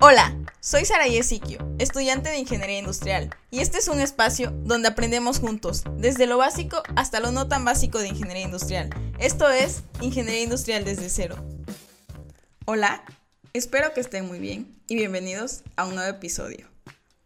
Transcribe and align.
Hola, 0.00 0.38
soy 0.60 0.84
Saraí 0.84 1.20
Siquio, 1.24 1.58
estudiante 1.80 2.30
de 2.30 2.38
Ingeniería 2.38 2.78
Industrial, 2.78 3.34
y 3.50 3.58
este 3.58 3.78
es 3.78 3.88
un 3.88 3.98
espacio 3.98 4.52
donde 4.62 4.86
aprendemos 4.86 5.40
juntos, 5.40 5.82
desde 5.96 6.28
lo 6.28 6.38
básico 6.38 6.84
hasta 6.94 7.18
lo 7.18 7.32
no 7.32 7.48
tan 7.48 7.64
básico 7.64 7.98
de 7.98 8.06
Ingeniería 8.06 8.44
Industrial. 8.44 8.90
Esto 9.18 9.50
es 9.50 9.82
Ingeniería 10.00 10.44
Industrial 10.44 10.84
desde 10.84 11.10
cero. 11.10 11.44
Hola, 12.64 13.02
espero 13.54 13.92
que 13.92 13.98
estén 13.98 14.28
muy 14.28 14.38
bien 14.38 14.80
y 14.86 14.94
bienvenidos 14.94 15.64
a 15.74 15.84
un 15.84 15.96
nuevo 15.96 16.16
episodio. 16.16 16.68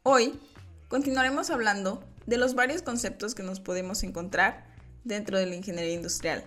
Hoy 0.02 0.40
continuaremos 0.88 1.50
hablando 1.50 2.02
de 2.24 2.38
los 2.38 2.54
varios 2.54 2.80
conceptos 2.80 3.34
que 3.34 3.42
nos 3.42 3.60
podemos 3.60 4.02
encontrar 4.02 4.66
dentro 5.04 5.38
de 5.38 5.44
la 5.44 5.56
ingeniería 5.56 5.92
industrial. 5.92 6.42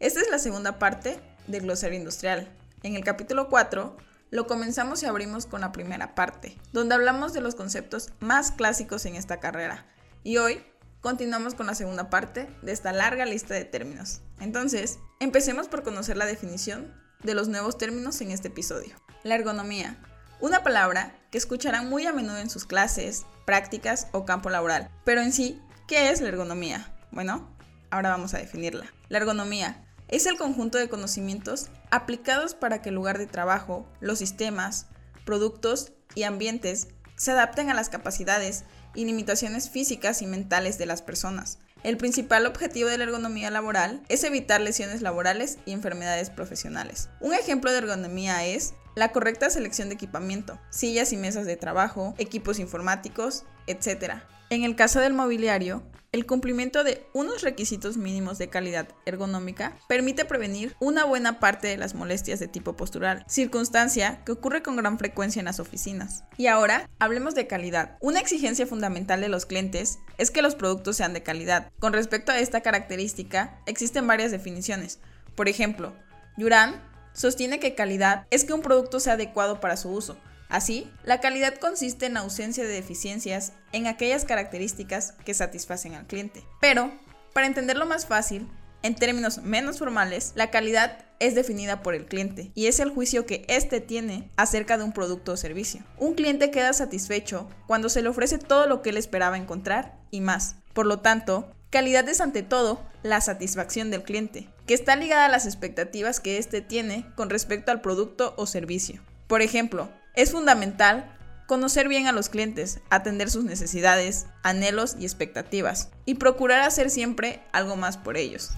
Esta 0.00 0.22
es 0.22 0.30
la 0.30 0.38
segunda 0.38 0.78
parte 0.78 1.20
del 1.48 1.64
glosario 1.64 1.98
industrial. 1.98 2.48
En 2.82 2.96
el 2.96 3.04
capítulo 3.04 3.50
4 3.50 4.05
lo 4.30 4.46
comenzamos 4.46 5.02
y 5.02 5.06
abrimos 5.06 5.46
con 5.46 5.60
la 5.60 5.72
primera 5.72 6.14
parte, 6.14 6.58
donde 6.72 6.94
hablamos 6.94 7.32
de 7.32 7.40
los 7.40 7.54
conceptos 7.54 8.10
más 8.20 8.50
clásicos 8.50 9.06
en 9.06 9.16
esta 9.16 9.40
carrera. 9.40 9.86
Y 10.24 10.38
hoy 10.38 10.64
continuamos 11.00 11.54
con 11.54 11.66
la 11.66 11.74
segunda 11.74 12.10
parte 12.10 12.48
de 12.62 12.72
esta 12.72 12.92
larga 12.92 13.24
lista 13.24 13.54
de 13.54 13.64
términos. 13.64 14.22
Entonces, 14.40 14.98
empecemos 15.20 15.68
por 15.68 15.82
conocer 15.82 16.16
la 16.16 16.26
definición 16.26 16.92
de 17.22 17.34
los 17.34 17.48
nuevos 17.48 17.78
términos 17.78 18.20
en 18.20 18.30
este 18.30 18.48
episodio. 18.48 18.96
La 19.22 19.36
ergonomía, 19.36 19.98
una 20.40 20.62
palabra 20.62 21.16
que 21.30 21.38
escucharán 21.38 21.88
muy 21.88 22.06
a 22.06 22.12
menudo 22.12 22.38
en 22.38 22.50
sus 22.50 22.64
clases, 22.64 23.24
prácticas 23.44 24.08
o 24.12 24.24
campo 24.24 24.50
laboral. 24.50 24.90
Pero 25.04 25.22
en 25.22 25.32
sí, 25.32 25.60
¿qué 25.86 26.10
es 26.10 26.20
la 26.20 26.28
ergonomía? 26.28 26.92
Bueno, 27.12 27.56
ahora 27.90 28.10
vamos 28.10 28.34
a 28.34 28.38
definirla. 28.38 28.92
La 29.08 29.18
ergonomía 29.18 29.85
es 30.08 30.26
el 30.26 30.36
conjunto 30.36 30.78
de 30.78 30.88
conocimientos 30.88 31.68
aplicados 31.90 32.54
para 32.54 32.82
que 32.82 32.90
el 32.90 32.94
lugar 32.94 33.18
de 33.18 33.26
trabajo, 33.26 33.86
los 34.00 34.18
sistemas, 34.18 34.86
productos 35.24 35.92
y 36.14 36.22
ambientes 36.22 36.88
se 37.16 37.32
adapten 37.32 37.70
a 37.70 37.74
las 37.74 37.88
capacidades 37.88 38.64
y 38.94 39.04
limitaciones 39.04 39.70
físicas 39.70 40.22
y 40.22 40.26
mentales 40.26 40.78
de 40.78 40.86
las 40.86 41.02
personas. 41.02 41.58
El 41.82 41.98
principal 41.98 42.46
objetivo 42.46 42.88
de 42.88 42.98
la 42.98 43.04
ergonomía 43.04 43.50
laboral 43.50 44.02
es 44.08 44.24
evitar 44.24 44.60
lesiones 44.60 45.02
laborales 45.02 45.58
y 45.66 45.72
enfermedades 45.72 46.30
profesionales. 46.30 47.08
Un 47.20 47.34
ejemplo 47.34 47.70
de 47.70 47.78
ergonomía 47.78 48.44
es 48.46 48.74
la 48.96 49.12
correcta 49.12 49.50
selección 49.50 49.88
de 49.88 49.94
equipamiento, 49.94 50.58
sillas 50.70 51.12
y 51.12 51.16
mesas 51.16 51.46
de 51.46 51.56
trabajo, 51.56 52.14
equipos 52.18 52.58
informáticos, 52.58 53.44
etc. 53.66 54.14
En 54.48 54.64
el 54.64 54.74
caso 54.74 55.00
del 55.00 55.12
mobiliario, 55.12 55.82
el 56.16 56.24
cumplimiento 56.24 56.82
de 56.82 57.06
unos 57.12 57.42
requisitos 57.42 57.98
mínimos 57.98 58.38
de 58.38 58.48
calidad 58.48 58.88
ergonómica 59.04 59.76
permite 59.86 60.24
prevenir 60.24 60.74
una 60.80 61.04
buena 61.04 61.40
parte 61.40 61.68
de 61.68 61.76
las 61.76 61.94
molestias 61.94 62.40
de 62.40 62.48
tipo 62.48 62.74
postural, 62.74 63.22
circunstancia 63.28 64.24
que 64.24 64.32
ocurre 64.32 64.62
con 64.62 64.76
gran 64.76 64.98
frecuencia 64.98 65.40
en 65.40 65.44
las 65.44 65.60
oficinas. 65.60 66.24
Y 66.38 66.46
ahora, 66.46 66.88
hablemos 66.98 67.34
de 67.34 67.46
calidad. 67.46 67.98
Una 68.00 68.20
exigencia 68.20 68.66
fundamental 68.66 69.20
de 69.20 69.28
los 69.28 69.44
clientes 69.44 69.98
es 70.16 70.30
que 70.30 70.40
los 70.40 70.54
productos 70.54 70.96
sean 70.96 71.12
de 71.12 71.22
calidad. 71.22 71.70
Con 71.78 71.92
respecto 71.92 72.32
a 72.32 72.38
esta 72.38 72.62
característica, 72.62 73.60
existen 73.66 74.06
varias 74.06 74.30
definiciones. 74.30 75.00
Por 75.34 75.50
ejemplo, 75.50 75.94
Yuran 76.38 76.82
sostiene 77.12 77.60
que 77.60 77.74
calidad 77.74 78.26
es 78.30 78.44
que 78.44 78.54
un 78.54 78.62
producto 78.62 79.00
sea 79.00 79.14
adecuado 79.14 79.60
para 79.60 79.76
su 79.76 79.90
uso, 79.90 80.16
Así, 80.48 80.90
la 81.04 81.20
calidad 81.20 81.56
consiste 81.56 82.06
en 82.06 82.16
ausencia 82.16 82.64
de 82.64 82.70
deficiencias 82.70 83.52
en 83.72 83.86
aquellas 83.86 84.24
características 84.24 85.12
que 85.24 85.34
satisfacen 85.34 85.94
al 85.94 86.06
cliente. 86.06 86.44
Pero, 86.60 86.92
para 87.32 87.46
entenderlo 87.46 87.86
más 87.86 88.06
fácil, 88.06 88.48
en 88.82 88.94
términos 88.94 89.38
menos 89.38 89.78
formales, 89.78 90.32
la 90.36 90.50
calidad 90.50 91.04
es 91.18 91.34
definida 91.34 91.82
por 91.82 91.94
el 91.94 92.06
cliente 92.06 92.52
y 92.54 92.66
es 92.66 92.78
el 92.78 92.90
juicio 92.90 93.26
que 93.26 93.44
éste 93.48 93.80
tiene 93.80 94.30
acerca 94.36 94.78
de 94.78 94.84
un 94.84 94.92
producto 94.92 95.32
o 95.32 95.36
servicio. 95.36 95.82
Un 95.98 96.14
cliente 96.14 96.50
queda 96.50 96.72
satisfecho 96.72 97.48
cuando 97.66 97.88
se 97.88 98.02
le 98.02 98.08
ofrece 98.08 98.38
todo 98.38 98.66
lo 98.66 98.82
que 98.82 98.90
él 98.90 98.96
esperaba 98.96 99.38
encontrar 99.38 99.98
y 100.10 100.20
más. 100.20 100.56
Por 100.72 100.86
lo 100.86 101.00
tanto, 101.00 101.50
calidad 101.70 102.08
es 102.08 102.20
ante 102.20 102.42
todo 102.42 102.80
la 103.02 103.20
satisfacción 103.20 103.90
del 103.90 104.02
cliente, 104.02 104.48
que 104.66 104.74
está 104.74 104.94
ligada 104.94 105.24
a 105.24 105.30
las 105.30 105.46
expectativas 105.46 106.20
que 106.20 106.38
éste 106.38 106.60
tiene 106.60 107.06
con 107.16 107.30
respecto 107.30 107.72
al 107.72 107.80
producto 107.80 108.34
o 108.36 108.46
servicio. 108.46 109.02
Por 109.26 109.42
ejemplo, 109.42 109.90
es 110.16 110.32
fundamental 110.32 111.16
conocer 111.46 111.88
bien 111.88 112.06
a 112.08 112.12
los 112.12 112.28
clientes, 112.28 112.80
atender 112.90 113.30
sus 113.30 113.44
necesidades, 113.44 114.26
anhelos 114.42 114.96
y 114.98 115.04
expectativas, 115.04 115.90
y 116.04 116.14
procurar 116.14 116.62
hacer 116.62 116.90
siempre 116.90 117.42
algo 117.52 117.76
más 117.76 117.96
por 117.96 118.16
ellos. 118.16 118.50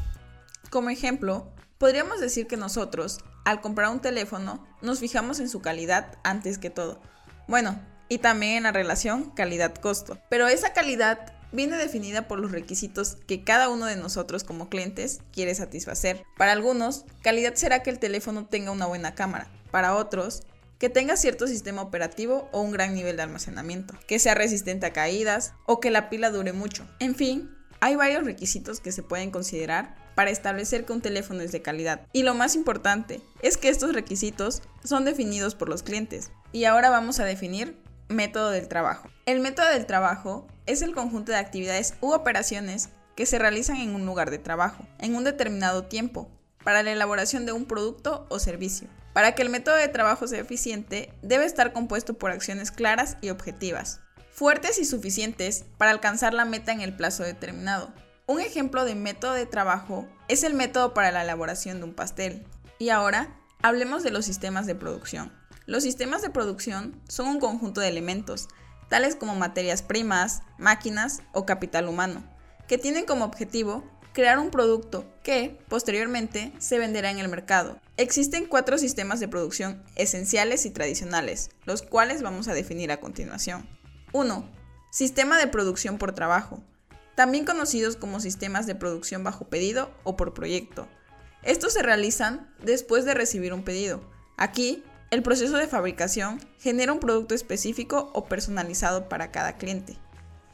Como 0.71 0.89
ejemplo, 0.89 1.53
podríamos 1.77 2.21
decir 2.21 2.47
que 2.47 2.57
nosotros, 2.57 3.19
al 3.45 3.61
comprar 3.61 3.91
un 3.91 4.01
teléfono, 4.01 4.67
nos 4.81 5.01
fijamos 5.01 5.41
en 5.41 5.51
su 5.51 5.61
calidad 5.61 6.17
antes 6.25 6.59
que 6.59 6.71
todo. 6.71 7.03
Bueno, 7.47 7.79
y 8.09 8.19
también 8.19 8.59
en 8.59 8.63
la 8.63 8.73
relación 8.73 9.31
calidad-costo. 9.31 10.19
Pero 10.31 10.49
esa 10.49 10.73
calidad 10.73 11.35
viene 11.53 11.77
definida 11.77 12.29
por 12.29 12.39
los 12.39 12.53
requisitos 12.53 13.17
que 13.27 13.45
cada 13.45 13.69
uno 13.69 13.87
de 13.87 13.97
nosotros 13.97 14.45
como 14.45 14.69
clientes 14.69 15.21
quiere 15.33 15.55
satisfacer. 15.55 16.25
Para 16.37 16.53
algunos, 16.53 17.05
calidad 17.23 17.55
será 17.55 17.83
que 17.83 17.91
el 17.91 17.99
teléfono 17.99 18.47
tenga 18.47 18.71
una 18.71 18.87
buena 18.87 19.15
cámara. 19.15 19.51
Para 19.71 19.95
otros, 19.95 20.43
que 20.79 20.89
tenga 20.89 21.17
cierto 21.17 21.47
sistema 21.47 21.83
operativo 21.83 22.49
o 22.53 22.61
un 22.61 22.71
gran 22.71 22.95
nivel 22.95 23.17
de 23.17 23.23
almacenamiento, 23.23 23.95
que 24.07 24.19
sea 24.19 24.35
resistente 24.35 24.87
a 24.87 24.93
caídas 24.93 25.55
o 25.67 25.81
que 25.81 25.91
la 25.91 26.09
pila 26.09 26.31
dure 26.31 26.53
mucho. 26.53 26.87
En 27.01 27.15
fin, 27.15 27.51
hay 27.81 27.97
varios 27.97 28.25
requisitos 28.25 28.81
que 28.81 28.93
se 28.93 29.03
pueden 29.03 29.31
considerar 29.31 29.97
para 30.15 30.31
establecer 30.31 30.85
que 30.85 30.93
un 30.93 31.01
teléfono 31.01 31.43
es 31.43 31.53
de 31.53 31.63
calidad. 31.63 32.07
Y 32.13 32.23
lo 32.23 32.35
más 32.35 32.57
importante 32.57 33.21
es 33.43 33.57
que 33.57 33.69
estos 33.69 33.93
requisitos 33.93 34.63
son 34.83 35.05
definidos 35.05 35.55
por 35.55 35.69
los 35.69 35.83
clientes. 35.83 36.31
Y 36.53 36.65
ahora 36.65 36.91
vamos 36.91 37.21
a 37.21 37.25
definir 37.25 37.77
método 38.09 38.51
del 38.51 38.69
trabajo. 38.69 39.09
El 39.27 39.41
método 39.41 39.69
del 39.71 39.87
trabajo 39.87 40.47
es 40.67 40.83
el 40.83 40.95
conjunto 40.95 41.33
de 41.33 41.39
actividades 41.39 41.95
u 42.01 42.13
operaciones 42.13 42.89
que 43.15 43.27
se 43.27 43.39
realizan 43.39 43.77
en 43.77 43.95
un 43.95 44.07
lugar 44.07 44.31
de 44.31 44.39
trabajo, 44.39 44.87
en 44.99 45.15
un 45.15 45.25
determinado 45.25 45.85
tiempo, 45.85 46.31
para 46.65 46.83
la 46.83 46.93
elaboración 46.93 47.47
de 47.47 47.53
un 47.53 47.67
producto 47.67 48.27
o 48.29 48.39
servicio. 48.39 48.89
Para 49.19 49.35
que 49.35 49.43
el 49.43 49.51
método 49.51 49.75
de 49.75 49.89
trabajo 49.89 50.29
sea 50.29 50.39
eficiente, 50.39 51.13
debe 51.23 51.45
estar 51.45 51.73
compuesto 51.73 52.15
por 52.15 52.31
acciones 52.31 52.71
claras 52.71 53.17
y 53.21 53.31
objetivas, 53.31 53.99
fuertes 54.31 54.79
y 54.79 54.85
suficientes 54.85 55.65
para 55.77 55.91
alcanzar 55.91 56.35
la 56.35 56.45
meta 56.45 56.71
en 56.71 56.83
el 56.83 56.95
plazo 56.95 57.25
determinado. 57.25 57.93
Un 58.29 58.41
ejemplo 58.41 58.85
de 58.85 58.95
método 58.95 59.33
de 59.33 59.45
trabajo 59.45 60.07
es 60.29 60.45
el 60.45 60.55
método 60.55 60.95
para 60.95 61.11
la 61.11 61.25
elaboración 61.25 61.79
de 61.79 61.87
un 61.87 61.95
pastel. 61.95 62.47
Y 62.79 62.91
ahora, 62.91 63.37
hablemos 63.61 64.05
de 64.05 64.13
los 64.13 64.25
sistemas 64.25 64.67
de 64.67 64.77
producción. 64.77 65.33
Los 65.67 65.83
sistemas 65.83 66.23
de 66.23 66.31
producción 66.31 67.03
son 67.09 67.27
un 67.27 67.41
conjunto 67.41 67.81
de 67.81 67.89
elementos, 67.89 68.47
tales 68.89 69.17
como 69.17 69.35
materias 69.35 69.83
primas, 69.83 70.43
máquinas 70.59 71.23
o 71.33 71.45
capital 71.45 71.89
humano, 71.89 72.23
que 72.69 72.79
tienen 72.79 73.05
como 73.05 73.25
objetivo 73.25 73.83
crear 74.19 74.41
un 74.41 74.51
producto 74.51 75.05
que, 75.23 75.61
posteriormente, 75.69 76.53
se 76.59 76.81
venderá 76.81 77.13
en 77.13 77.21
el 77.21 77.29
mercado. 77.29 77.79
Existen 77.97 78.47
cuatro 78.47 78.77
sistemas 78.77 79.21
de 79.21 79.29
producción 79.29 79.85
esenciales 79.95 80.67
y 80.67 80.71
tradicionales, 80.71 81.51
los 81.67 81.83
cuales 81.83 82.21
vamos 82.21 82.49
a 82.49 82.53
definir 82.53 82.91
a 82.91 82.99
continuación. 82.99 83.69
1. 84.13 84.45
Sistema 84.91 85.39
de 85.39 85.47
producción 85.47 85.99
por 85.99 86.17
trabajo, 86.17 86.65
también 87.15 87.45
conocidos 87.45 87.95
como 87.95 88.19
sistemas 88.19 88.67
de 88.67 88.75
producción 88.75 89.23
bajo 89.23 89.45
pedido 89.45 89.95
o 90.03 90.17
por 90.17 90.35
proyecto. 90.35 90.89
Estos 91.45 91.75
se 91.75 91.85
realizan 91.85 92.53
después 92.61 93.05
de 93.05 93.15
recibir 93.15 93.55
un 93.55 93.63
pedido. 93.63 94.01
Aquí, 94.37 94.83
el 95.13 95.23
proceso 95.23 95.59
de 95.59 95.69
fabricación 95.69 96.41
genera 96.59 96.93
un 96.93 96.99
producto 96.99 97.37
específico 97.37 98.11
o 98.15 98.25
personalizado 98.25 99.09
para 99.09 99.31
cada 99.31 99.59
cliente. 99.59 99.97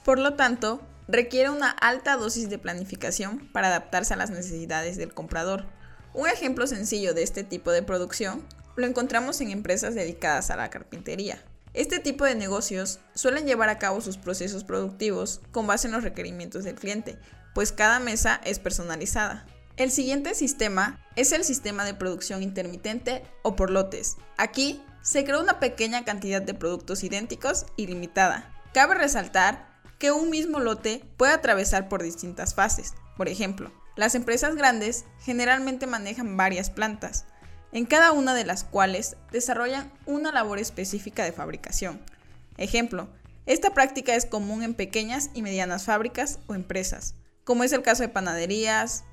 Por 0.04 0.18
lo 0.18 0.34
tanto, 0.34 0.82
requiere 1.08 1.50
una 1.50 1.70
alta 1.70 2.16
dosis 2.16 2.48
de 2.48 2.58
planificación 2.58 3.48
para 3.52 3.68
adaptarse 3.68 4.14
a 4.14 4.16
las 4.16 4.30
necesidades 4.30 4.96
del 4.96 5.14
comprador. 5.14 5.66
Un 6.12 6.28
ejemplo 6.28 6.66
sencillo 6.66 7.14
de 7.14 7.22
este 7.22 7.44
tipo 7.44 7.70
de 7.70 7.82
producción 7.82 8.46
lo 8.76 8.86
encontramos 8.86 9.40
en 9.40 9.50
empresas 9.50 9.94
dedicadas 9.94 10.50
a 10.50 10.56
la 10.56 10.70
carpintería. 10.70 11.42
Este 11.74 11.98
tipo 11.98 12.24
de 12.24 12.36
negocios 12.36 13.00
suelen 13.14 13.46
llevar 13.46 13.68
a 13.68 13.78
cabo 13.78 14.00
sus 14.00 14.16
procesos 14.16 14.62
productivos 14.62 15.40
con 15.50 15.66
base 15.66 15.88
en 15.88 15.92
los 15.92 16.04
requerimientos 16.04 16.64
del 16.64 16.76
cliente, 16.76 17.18
pues 17.52 17.72
cada 17.72 17.98
mesa 17.98 18.40
es 18.44 18.60
personalizada. 18.60 19.46
El 19.76 19.90
siguiente 19.90 20.36
sistema 20.36 21.04
es 21.16 21.32
el 21.32 21.42
sistema 21.42 21.84
de 21.84 21.94
producción 21.94 22.44
intermitente 22.44 23.24
o 23.42 23.56
por 23.56 23.70
lotes. 23.70 24.16
Aquí 24.38 24.80
se 25.02 25.24
crea 25.24 25.40
una 25.40 25.58
pequeña 25.58 26.04
cantidad 26.04 26.40
de 26.40 26.54
productos 26.54 27.02
idénticos 27.02 27.66
y 27.76 27.88
limitada. 27.88 28.52
Cabe 28.72 28.94
resaltar 28.94 29.73
que 29.98 30.12
un 30.12 30.30
mismo 30.30 30.60
lote 30.60 31.04
puede 31.16 31.32
atravesar 31.32 31.88
por 31.88 32.02
distintas 32.02 32.54
fases. 32.54 32.94
Por 33.16 33.28
ejemplo, 33.28 33.72
las 33.96 34.14
empresas 34.14 34.56
grandes 34.56 35.04
generalmente 35.20 35.86
manejan 35.86 36.36
varias 36.36 36.70
plantas, 36.70 37.26
en 37.72 37.86
cada 37.86 38.12
una 38.12 38.34
de 38.34 38.44
las 38.44 38.64
cuales 38.64 39.16
desarrollan 39.32 39.92
una 40.06 40.32
labor 40.32 40.58
específica 40.58 41.24
de 41.24 41.32
fabricación. 41.32 42.00
Ejemplo, 42.56 43.08
esta 43.46 43.74
práctica 43.74 44.14
es 44.14 44.26
común 44.26 44.62
en 44.62 44.74
pequeñas 44.74 45.30
y 45.34 45.42
medianas 45.42 45.84
fábricas 45.84 46.38
o 46.46 46.54
empresas, 46.54 47.14
como 47.44 47.64
es 47.64 47.72
el 47.72 47.82
caso 47.82 48.02
de 48.02 48.08
panaderías, 48.08 49.04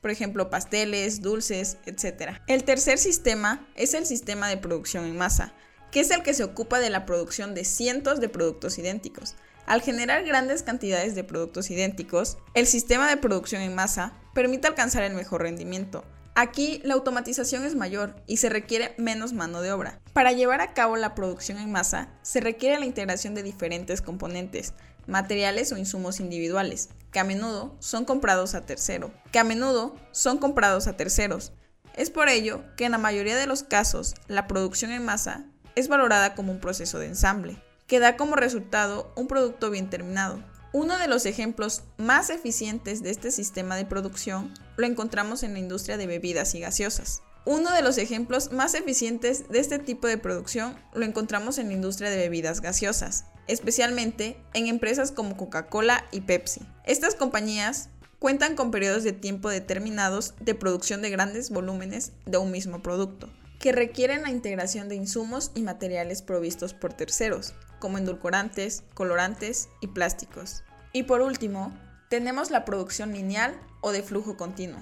por 0.00 0.10
ejemplo, 0.10 0.48
pasteles, 0.50 1.22
dulces, 1.22 1.76
etc. 1.86 2.38
El 2.46 2.64
tercer 2.64 2.98
sistema 2.98 3.66
es 3.74 3.94
el 3.94 4.06
sistema 4.06 4.48
de 4.48 4.56
producción 4.56 5.04
en 5.04 5.16
masa, 5.16 5.52
que 5.90 6.00
es 6.00 6.10
el 6.10 6.22
que 6.22 6.34
se 6.34 6.44
ocupa 6.44 6.80
de 6.80 6.90
la 6.90 7.06
producción 7.06 7.54
de 7.54 7.64
cientos 7.64 8.20
de 8.20 8.28
productos 8.28 8.78
idénticos. 8.78 9.34
Al 9.68 9.82
generar 9.82 10.24
grandes 10.24 10.62
cantidades 10.62 11.14
de 11.14 11.24
productos 11.24 11.70
idénticos, 11.70 12.38
el 12.54 12.66
sistema 12.66 13.06
de 13.06 13.18
producción 13.18 13.60
en 13.60 13.74
masa 13.74 14.14
permite 14.32 14.66
alcanzar 14.66 15.02
el 15.02 15.12
mejor 15.12 15.42
rendimiento. 15.42 16.06
Aquí 16.34 16.80
la 16.84 16.94
automatización 16.94 17.66
es 17.66 17.74
mayor 17.74 18.16
y 18.26 18.38
se 18.38 18.48
requiere 18.48 18.94
menos 18.96 19.34
mano 19.34 19.60
de 19.60 19.70
obra. 19.70 20.00
Para 20.14 20.32
llevar 20.32 20.62
a 20.62 20.72
cabo 20.72 20.96
la 20.96 21.14
producción 21.14 21.58
en 21.58 21.70
masa, 21.70 22.08
se 22.22 22.40
requiere 22.40 22.78
la 22.78 22.86
integración 22.86 23.34
de 23.34 23.42
diferentes 23.42 24.00
componentes, 24.00 24.72
materiales 25.06 25.70
o 25.70 25.76
insumos 25.76 26.18
individuales, 26.18 26.88
que 27.12 27.18
a 27.18 27.24
menudo 27.24 27.76
son 27.78 28.06
comprados 28.06 28.54
a 28.54 28.64
tercero, 28.64 29.12
que 29.32 29.38
a 29.38 29.44
menudo 29.44 29.94
son 30.12 30.38
comprados 30.38 30.86
a 30.86 30.96
terceros. 30.96 31.52
Es 31.94 32.08
por 32.08 32.30
ello 32.30 32.64
que 32.78 32.86
en 32.86 32.92
la 32.92 32.98
mayoría 32.98 33.36
de 33.36 33.46
los 33.46 33.64
casos 33.64 34.14
la 34.28 34.46
producción 34.46 34.92
en 34.92 35.04
masa 35.04 35.44
es 35.74 35.88
valorada 35.88 36.34
como 36.34 36.52
un 36.52 36.58
proceso 36.58 36.98
de 36.98 37.08
ensamble, 37.08 37.62
que 37.88 37.98
da 37.98 38.16
como 38.16 38.36
resultado 38.36 39.10
un 39.16 39.26
producto 39.26 39.70
bien 39.70 39.90
terminado. 39.90 40.44
Uno 40.72 40.98
de 40.98 41.08
los 41.08 41.24
ejemplos 41.24 41.82
más 41.96 42.28
eficientes 42.28 43.02
de 43.02 43.10
este 43.10 43.30
sistema 43.30 43.74
de 43.74 43.86
producción 43.86 44.52
lo 44.76 44.86
encontramos 44.86 45.42
en 45.42 45.54
la 45.54 45.58
industria 45.58 45.96
de 45.96 46.06
bebidas 46.06 46.54
y 46.54 46.60
gaseosas. 46.60 47.22
Uno 47.46 47.72
de 47.72 47.80
los 47.80 47.96
ejemplos 47.96 48.52
más 48.52 48.74
eficientes 48.74 49.48
de 49.48 49.58
este 49.58 49.78
tipo 49.78 50.06
de 50.06 50.18
producción 50.18 50.76
lo 50.92 51.06
encontramos 51.06 51.56
en 51.56 51.68
la 51.68 51.72
industria 51.72 52.10
de 52.10 52.18
bebidas 52.18 52.60
gaseosas, 52.60 53.24
especialmente 53.46 54.36
en 54.52 54.66
empresas 54.66 55.10
como 55.10 55.38
Coca-Cola 55.38 56.04
y 56.10 56.20
Pepsi. 56.20 56.60
Estas 56.84 57.14
compañías 57.14 57.88
cuentan 58.18 58.54
con 58.54 58.70
periodos 58.70 59.02
de 59.02 59.12
tiempo 59.12 59.48
determinados 59.48 60.34
de 60.40 60.54
producción 60.54 61.00
de 61.00 61.08
grandes 61.08 61.48
volúmenes 61.48 62.12
de 62.26 62.36
un 62.36 62.50
mismo 62.50 62.82
producto, 62.82 63.30
que 63.58 63.72
requieren 63.72 64.22
la 64.22 64.30
integración 64.30 64.90
de 64.90 64.96
insumos 64.96 65.50
y 65.54 65.62
materiales 65.62 66.20
provistos 66.20 66.74
por 66.74 66.92
terceros, 66.92 67.54
como 67.78 67.98
endulcorantes, 67.98 68.84
colorantes 68.94 69.68
y 69.80 69.88
plásticos. 69.88 70.64
Y 70.92 71.04
por 71.04 71.20
último, 71.20 71.72
tenemos 72.08 72.50
la 72.50 72.64
producción 72.64 73.12
lineal 73.12 73.60
o 73.80 73.92
de 73.92 74.02
flujo 74.02 74.36
continuo. 74.36 74.80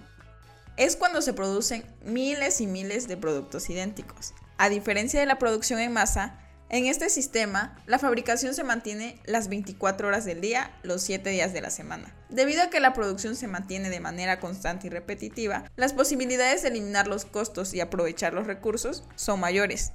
Es 0.77 0.97
cuando 0.97 1.23
se 1.23 1.33
producen 1.33 1.85
miles 2.05 2.61
y 2.61 2.67
miles 2.67 3.09
de 3.09 3.17
productos 3.17 3.69
idénticos. 3.71 4.35
A 4.59 4.69
diferencia 4.69 5.21
de 5.21 5.27
la 5.27 5.39
producción 5.39 5.81
en 5.81 5.93
masa, 5.93 6.39
en 6.69 6.87
este 6.87 7.11
sistema, 7.11 7.77
la 7.87 8.01
fabricación 8.01 8.53
se 8.53 8.65
mantiene 8.65 9.21
las 9.25 9.49
24 9.49 10.09
horas 10.09 10.25
del 10.25 10.41
día, 10.41 10.77
los 10.83 11.01
7 11.03 11.31
días 11.31 11.53
de 11.53 11.61
la 11.61 11.71
semana. 11.71 12.13
Debido 12.29 12.63
a 12.63 12.71
que 12.71 12.81
la 12.81 12.93
producción 12.93 13.37
se 13.37 13.47
mantiene 13.47 13.89
de 13.89 14.01
manera 14.01 14.41
constante 14.41 14.89
y 14.89 14.91
repetitiva, 14.91 15.71
las 15.77 15.93
posibilidades 15.93 16.63
de 16.63 16.71
eliminar 16.71 17.07
los 17.07 17.25
costos 17.25 17.73
y 17.73 17.81
aprovechar 17.81 18.35
los 18.35 18.49
recursos 18.49 19.05
son 19.15 19.39
mayores. 19.39 19.93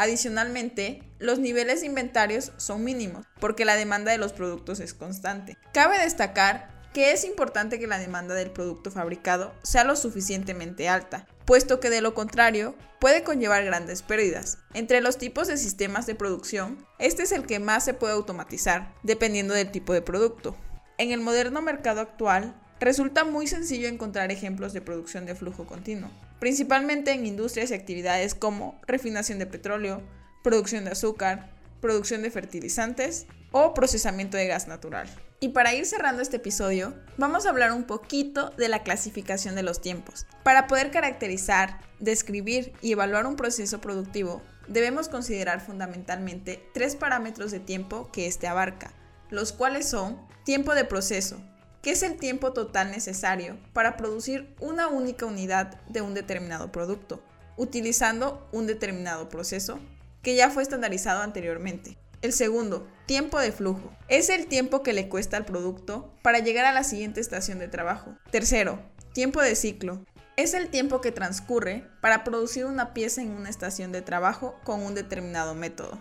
Adicionalmente, 0.00 1.02
los 1.18 1.40
niveles 1.40 1.80
de 1.80 1.86
inventarios 1.86 2.52
son 2.56 2.82
mínimos, 2.84 3.26
porque 3.38 3.66
la 3.66 3.76
demanda 3.76 4.10
de 4.10 4.16
los 4.16 4.32
productos 4.32 4.80
es 4.80 4.94
constante. 4.94 5.58
Cabe 5.74 5.98
destacar 5.98 6.70
que 6.94 7.12
es 7.12 7.22
importante 7.22 7.78
que 7.78 7.86
la 7.86 7.98
demanda 7.98 8.34
del 8.34 8.50
producto 8.50 8.90
fabricado 8.90 9.52
sea 9.62 9.84
lo 9.84 9.96
suficientemente 9.96 10.88
alta, 10.88 11.26
puesto 11.44 11.80
que 11.80 11.90
de 11.90 12.00
lo 12.00 12.14
contrario 12.14 12.74
puede 12.98 13.24
conllevar 13.24 13.62
grandes 13.62 14.00
pérdidas. 14.00 14.56
Entre 14.72 15.02
los 15.02 15.18
tipos 15.18 15.48
de 15.48 15.58
sistemas 15.58 16.06
de 16.06 16.14
producción, 16.14 16.82
este 16.98 17.24
es 17.24 17.32
el 17.32 17.44
que 17.44 17.58
más 17.58 17.84
se 17.84 17.92
puede 17.92 18.14
automatizar, 18.14 18.94
dependiendo 19.02 19.52
del 19.52 19.70
tipo 19.70 19.92
de 19.92 20.00
producto. 20.00 20.56
En 20.96 21.12
el 21.12 21.20
moderno 21.20 21.60
mercado 21.60 22.00
actual, 22.00 22.58
resulta 22.80 23.24
muy 23.24 23.46
sencillo 23.46 23.86
encontrar 23.86 24.32
ejemplos 24.32 24.72
de 24.72 24.80
producción 24.80 25.26
de 25.26 25.34
flujo 25.34 25.66
continuo, 25.66 26.08
principalmente 26.40 27.12
en 27.12 27.26
industrias 27.26 27.70
y 27.70 27.74
actividades 27.74 28.34
como 28.34 28.80
refinación 28.86 29.38
de 29.38 29.46
petróleo, 29.46 30.02
producción 30.42 30.84
de 30.84 30.92
azúcar, 30.92 31.52
producción 31.80 32.22
de 32.22 32.30
fertilizantes 32.30 33.26
o 33.52 33.74
procesamiento 33.74 34.36
de 34.36 34.46
gas 34.46 34.66
natural. 34.66 35.08
Y 35.38 35.50
para 35.50 35.74
ir 35.74 35.86
cerrando 35.86 36.22
este 36.22 36.36
episodio, 36.36 36.94
vamos 37.16 37.46
a 37.46 37.50
hablar 37.50 37.72
un 37.72 37.84
poquito 37.84 38.50
de 38.50 38.68
la 38.68 38.82
clasificación 38.82 39.54
de 39.54 39.62
los 39.62 39.80
tiempos. 39.80 40.26
Para 40.42 40.66
poder 40.66 40.90
caracterizar, 40.90 41.80
describir 41.98 42.72
y 42.82 42.92
evaluar 42.92 43.26
un 43.26 43.36
proceso 43.36 43.80
productivo, 43.80 44.42
debemos 44.68 45.08
considerar 45.08 45.60
fundamentalmente 45.60 46.62
tres 46.74 46.94
parámetros 46.94 47.50
de 47.50 47.60
tiempo 47.60 48.10
que 48.12 48.26
éste 48.26 48.46
abarca, 48.46 48.92
los 49.30 49.52
cuales 49.52 49.88
son 49.88 50.20
tiempo 50.44 50.74
de 50.74 50.84
proceso, 50.84 51.42
que 51.82 51.92
es 51.92 52.02
el 52.02 52.16
tiempo 52.16 52.52
total 52.52 52.90
necesario 52.90 53.58
para 53.72 53.96
producir 53.96 54.54
una 54.60 54.88
única 54.88 55.26
unidad 55.26 55.80
de 55.88 56.02
un 56.02 56.14
determinado 56.14 56.70
producto, 56.72 57.22
utilizando 57.56 58.48
un 58.52 58.66
determinado 58.66 59.28
proceso 59.28 59.78
que 60.22 60.34
ya 60.34 60.50
fue 60.50 60.62
estandarizado 60.62 61.22
anteriormente. 61.22 61.96
El 62.22 62.34
segundo, 62.34 62.86
tiempo 63.06 63.38
de 63.38 63.50
flujo. 63.50 63.96
Es 64.08 64.28
el 64.28 64.46
tiempo 64.46 64.82
que 64.82 64.92
le 64.92 65.08
cuesta 65.08 65.38
al 65.38 65.46
producto 65.46 66.12
para 66.22 66.40
llegar 66.40 66.66
a 66.66 66.72
la 66.72 66.84
siguiente 66.84 67.20
estación 67.20 67.58
de 67.58 67.68
trabajo. 67.68 68.14
Tercero, 68.30 68.78
tiempo 69.14 69.40
de 69.40 69.54
ciclo. 69.54 70.04
Es 70.36 70.52
el 70.52 70.68
tiempo 70.68 71.00
que 71.00 71.12
transcurre 71.12 71.86
para 72.02 72.22
producir 72.24 72.66
una 72.66 72.92
pieza 72.92 73.22
en 73.22 73.30
una 73.30 73.48
estación 73.48 73.90
de 73.90 74.02
trabajo 74.02 74.54
con 74.64 74.82
un 74.82 74.94
determinado 74.94 75.54
método. 75.54 75.98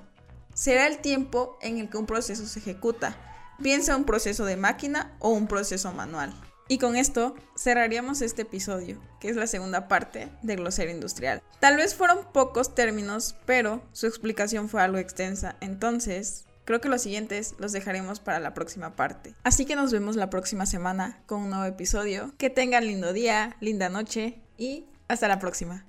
Será 0.53 0.87
el 0.87 0.97
tiempo 0.99 1.57
en 1.61 1.77
el 1.77 1.89
que 1.89 1.97
un 1.97 2.05
proceso 2.05 2.45
se 2.45 2.59
ejecuta, 2.59 3.17
bien 3.59 3.83
sea 3.83 3.95
un 3.95 4.05
proceso 4.05 4.45
de 4.45 4.57
máquina 4.57 5.15
o 5.19 5.29
un 5.29 5.47
proceso 5.47 5.91
manual. 5.91 6.33
Y 6.67 6.77
con 6.77 6.95
esto 6.95 7.33
cerraríamos 7.57 8.21
este 8.21 8.43
episodio, 8.43 9.01
que 9.19 9.29
es 9.29 9.35
la 9.35 9.47
segunda 9.47 9.87
parte 9.87 10.29
de 10.43 10.55
Glosario 10.55 10.93
Industrial. 10.93 11.41
Tal 11.59 11.77
vez 11.77 11.95
fueron 11.95 12.31
pocos 12.31 12.75
términos, 12.75 13.35
pero 13.47 13.81
su 13.91 14.05
explicación 14.05 14.69
fue 14.69 14.83
algo 14.83 14.99
extensa, 14.99 15.55
entonces 15.61 16.45
creo 16.65 16.79
que 16.79 16.89
los 16.89 17.01
siguientes 17.01 17.55
los 17.57 17.71
dejaremos 17.71 18.19
para 18.19 18.39
la 18.39 18.53
próxima 18.53 18.95
parte. 18.95 19.33
Así 19.43 19.65
que 19.65 19.75
nos 19.75 19.91
vemos 19.91 20.15
la 20.15 20.29
próxima 20.29 20.67
semana 20.67 21.23
con 21.25 21.41
un 21.41 21.49
nuevo 21.49 21.65
episodio. 21.65 22.35
Que 22.37 22.51
tengan 22.51 22.85
lindo 22.85 23.13
día, 23.13 23.57
linda 23.59 23.89
noche 23.89 24.39
y 24.55 24.85
hasta 25.07 25.27
la 25.27 25.39
próxima. 25.39 25.88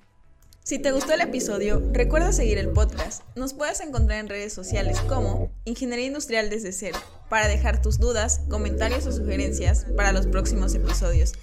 Si 0.63 0.77
te 0.77 0.91
gustó 0.91 1.13
el 1.13 1.21
episodio, 1.21 1.81
recuerda 1.91 2.31
seguir 2.31 2.59
el 2.59 2.69
podcast. 2.69 3.23
Nos 3.35 3.55
puedes 3.55 3.81
encontrar 3.81 4.19
en 4.19 4.29
redes 4.29 4.53
sociales 4.53 4.99
como 5.01 5.51
Ingeniería 5.65 6.05
Industrial 6.05 6.51
desde 6.51 6.71
cero 6.71 6.99
para 7.29 7.47
dejar 7.47 7.81
tus 7.81 7.97
dudas, 7.97 8.41
comentarios 8.47 9.07
o 9.07 9.11
sugerencias 9.11 9.87
para 9.97 10.11
los 10.11 10.27
próximos 10.27 10.75
episodios. 10.75 11.33